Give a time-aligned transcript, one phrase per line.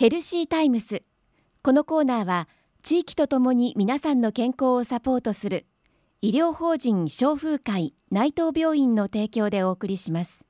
[0.00, 1.02] ヘルシータイムス。
[1.62, 2.48] このコーナーは
[2.82, 5.66] 地域とともに皆さんの健康をサポートする
[6.22, 10.46] 医療法人消風会内藤病院の提供でお送りします。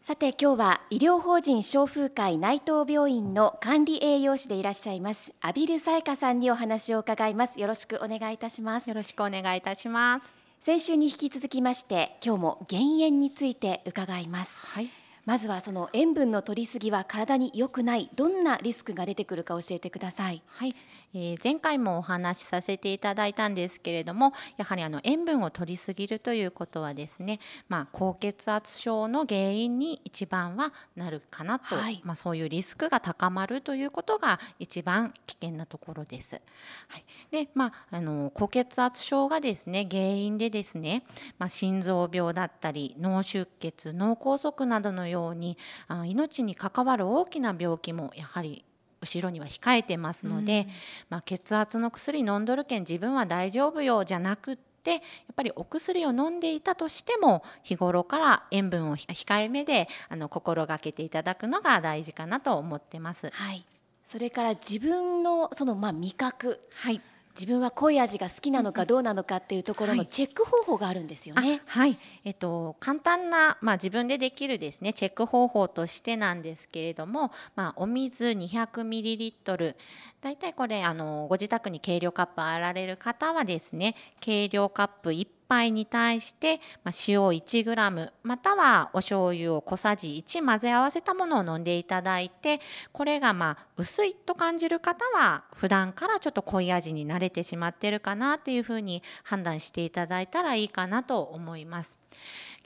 [0.00, 7.60] さて今日は医療法人消風会内藤病院の管理栄養士でいらっしゃいます阿比留沙耶香さんにお話を伺います。
[7.60, 8.88] よろしくお願いいたします。
[8.88, 10.34] よろしくお願いいたします。
[10.58, 14.58] 先週に引き続きまして今日も減塩について伺います。
[14.64, 14.88] はい
[15.26, 18.08] まずはその塩分の摂りすぎは体に良くない。
[18.14, 20.40] どんなリスクが出てくるか教えてください。
[20.46, 20.74] はい、
[21.14, 32.00] えー前回もお話しさせていただいたんですけれどもやはりあの塩分を摂りすぎるということはですね、まあ、高血圧症の原因に一番はなるかなと、はい。
[32.04, 36.40] まあ、そういうリスクが高まるということが一番危険なところです。
[36.88, 41.02] はい、でまああの高血圧症がですね原因でですね、
[41.38, 45.56] まあ、心臓病だったり脳出血脳梗塞などのように
[45.88, 48.64] あ命に関わる大きな病気もやはり
[49.00, 50.66] 後ろには控えてますので、
[51.10, 55.00] まあ、血圧の薬飲んどるけん自分は大丈夫よじゃなくってやっ
[55.34, 63.30] ぱりお薬を飲んでいたとしても日頃から塩分を控えめであの心がけていただくのが大事かなと思ってます。
[63.32, 63.66] はい。
[64.04, 66.60] それから自分のそのまあ味覚。
[66.72, 67.00] はい
[67.38, 69.98] 自分は濃い味が好きなのかどうなのかっていうところはい。
[69.98, 71.60] のチェック方法があるんですよね。
[71.66, 79.76] あはい、えっと簡単なまあ自分でできるですねチェック方法としてなんですけれども、まあお水200ミリリットル、
[80.22, 92.60] だいたいこれあのご自宅に計量カップあられる方はですね、計量カップ1杯に対して、ま、塩 1g またはお醤油を小さじ1混ぜ合わせたものを飲んでいただいて
[92.92, 101.98] これがまあ薄いと感じる方は普段からちょっと濃い味に慣れてしまってるかなというふうに判断していただいたらいいかなと思います。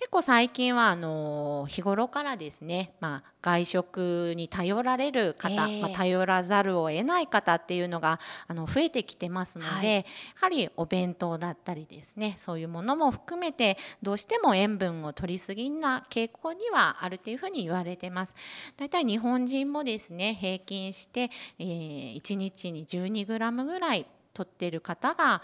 [0.00, 10.04] 結構最近はあの日頃からですね、まあ、外食に頼られる方、ええまあ、頼らざるを得ない方っていうのがあの増えてきてますので、はいや
[10.40, 18.34] はりお弁当だったりですねそういうものも含めてどうしても塩分を取りすぎな傾向にはあるというふうに言われてます。
[18.78, 25.42] だいたい日本人もですね平均して、えー、1日に 12g ぐらい取ってる方が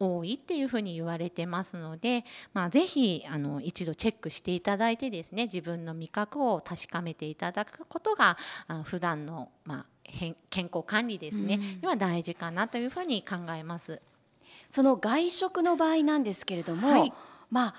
[0.00, 2.24] 多いっていうふうに言われてますので、
[2.54, 11.60] まあ、ぜひあの一度チェックしていただいてですね自分の味覚を確かめていただくことがあ普段のまあへん健康管理ですね、うん。
[11.60, 14.00] には大事かなというふうに考えます。
[14.68, 17.12] その外食の場合なんですけれども、はい。
[17.50, 17.74] まあ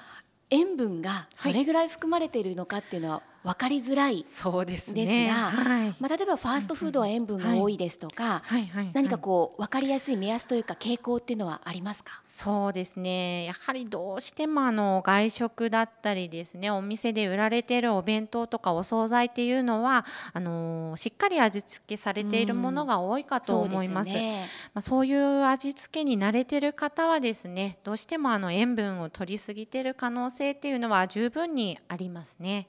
[0.51, 5.95] 塩分がどれぐらい含まれているのかっていうのは分かりづらい、そうですですがはい。
[5.99, 8.67] まあ、例えばファーストフードは塩分が多いですとか、はい。
[8.67, 8.91] はい。
[8.93, 12.21] 何かこう分かりやすい目安というか傾向っていうのはありますか？
[12.25, 13.45] そうですね。
[13.45, 24.11] やはりどうしてもあの外食だったりですねお店で売られているお弁当とかお惣菜っていうのはあのしっかり味付けされているものが多いかと思います。
[24.11, 24.47] そうですよね。
[24.75, 32.67] まあ、そういう味付けに慣れてる方はですねどうしてもあの塩分を取りすぎてる可能性っていうのは十分にありますね。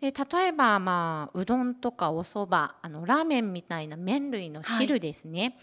[0.00, 5.56] で例えば、まあ、うどんとかおそばあのラーメンみたいな麺類の汁ですね、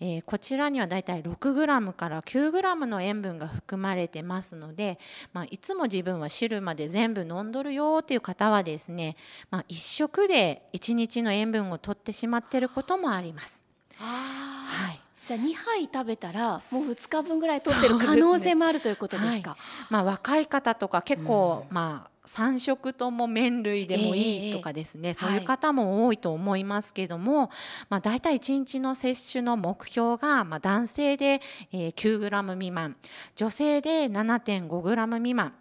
[0.00, 4.98] えーこちらにはだいたい 6g から 9g の塩分が含まれてますので、
[5.32, 9.16] まあ、いつも自分は汁まで全部飲んどるよっていう方はですね、
[9.50, 13.64] まあ、一食で1日の塩分を取ってしまってることもあります。
[13.96, 15.00] はい。
[15.26, 19.56] じゃあ2杯食べたらもう2日分ぐらい取ってる可能性もあるということですか？
[19.90, 27.50] まあ、若い方とか結構、まあ3食とも麺類でもいいとかですね、ええそういう方も多いと思いますけども、
[27.88, 31.40] まあ、大体1日の摂取の目標が、まあ、男性で、
[31.72, 32.96] えー 9g 未満
[33.34, 35.52] 女性で 7.5g 未満、ま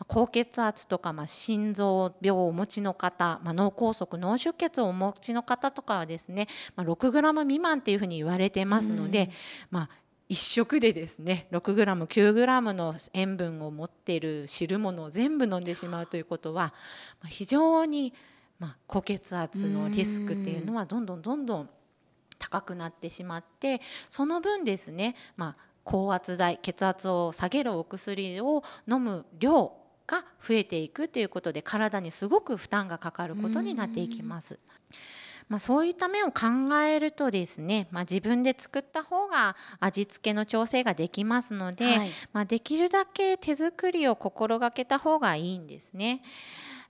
[0.00, 9.30] あ高血圧とか、まあ、心臓病をお持ちの方、まあ、脳梗塞脳出血をお持ちの方とかはですね、まあ、6g 未満っていうふうに言われてますので、
[9.70, 9.90] まあ
[10.30, 16.72] 一食でですね 6g9g の塩分を持っている汁物を全部飲んでしまうということは
[17.26, 18.14] 非常に
[18.60, 21.70] ま高血圧のリスクっていうのはどんどんどんどん
[22.38, 29.72] 高くなってしまってその分ですね、まあ、高圧剤血圧を下げるお薬を飲む量
[30.06, 34.60] が増えていくということで体にすごく負担がかかることになっていきます。
[35.50, 46.22] まあ、そういった面を考えるとですね、まあ、自分で作った方が味付けの調整ができますので、はいまあ、できるだけ手作りを心がけた方がいいんですね。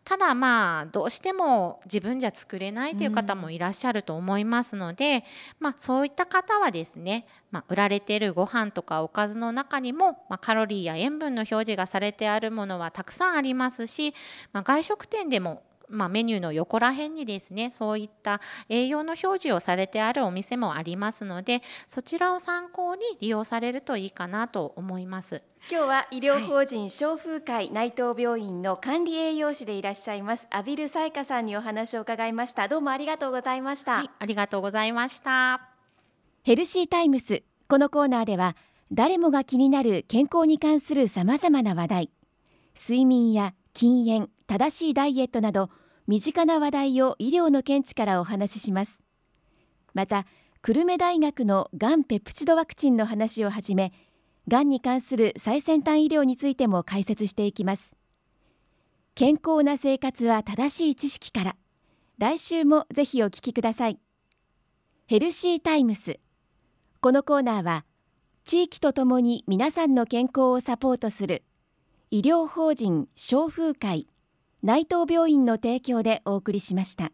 [0.04, 5.24] ただまあどうしても自分じゃ作れないという方もいらっしゃると思いますので、
[5.58, 14.14] まあ、そういった方はですね、まあ、売られているご飯とかおかずの中にも、まあ、カロリーや塩分の表示がされてあるものはたくさんありますし、
[14.52, 25.42] まあ、外食店でもまあ、メニューの横ら辺にですねそういった栄養の表示をされてあるお店もありますのでそちらを参考に利用されるといいかなと思います。
[25.70, 32.66] 今日は医療法人消風会内藤病院の管理栄養士でいらっしゃいます阿比留彩香さんにお話を伺いました。
[32.66, 35.60] どうもありがとうございました、はい、ありがとうございました。
[36.42, 38.56] ヘルシータイムスこのコーナーでは
[38.90, 42.10] 誰もが気になる健康に関するさまざまな話題。
[42.74, 45.70] 睡眠や禁煙正しいダイエットなど
[46.10, 49.00] 身近な話題を医療の見地からお話しします。
[49.94, 50.26] また
[50.60, 53.92] 久留米大学のがんペプチドワクチンの話をはじめ
[54.48, 57.92] がんに関する最先端医療についても解説していきます。
[59.14, 61.56] 健康な生活は正しい知識から
[62.18, 64.00] 来週もぜひお聞きください。
[65.06, 66.18] ヘルシータイムス。
[67.00, 67.84] このコーナーは
[68.42, 71.44] 地域とともに皆さんの健康をサポートする
[72.10, 74.08] 医療法人消風会
[74.62, 77.12] 内藤病院の提供でお送りしました。